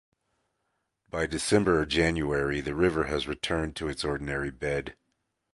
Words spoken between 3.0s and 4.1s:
has returned to its